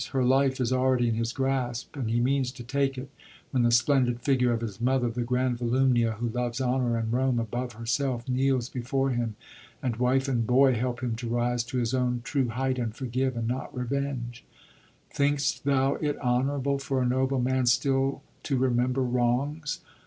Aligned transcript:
Her 0.13 0.23
life 0.25 0.59
is 0.59 0.73
already 0.73 1.09
in 1.09 1.13
his 1.13 1.31
grasp, 1.31 1.95
and 1.95 2.09
he 2.09 2.19
means 2.19 2.51
to 2.53 2.63
take 2.63 2.97
it, 2.97 3.11
when 3.51 3.61
the 3.61 3.69
splendid 3.69 4.19
figure 4.21 4.51
of 4.51 4.61
his 4.61 4.81
mother— 4.81 5.11
the 5.11 5.21
grand 5.21 5.59
Volumnia, 5.59 6.13
who 6.13 6.29
loves 6.29 6.59
honor 6.59 6.97
and 6.97 7.13
Rome 7.13 7.39
above 7.39 7.73
herself— 7.73 8.27
kneels 8.27 8.67
l>efore 8.71 9.13
him, 9.15 9.35
and 9.83 9.97
wife 9.97 10.27
and 10.27 10.47
boy 10.47 10.73
help 10.73 11.01
him 11.03 11.15
to 11.17 11.29
rise 11.29 11.63
to 11.65 11.77
his 11.77 11.93
own 11.93 12.21
true 12.23 12.49
height, 12.49 12.79
and 12.79 12.95
forgive, 12.95 13.37
not 13.45 13.77
revenge." 13.77 14.43
Think'st 15.13 15.65
thou 15.65 15.93
it 16.01 16.17
honourable 16.17 16.79
for 16.79 17.03
a 17.03 17.07
noble 17.07 17.39
man 17.39 17.67
still 17.67 18.23
to 18.41 18.57
remember 18.57 19.03
wrongs?" 19.03 19.81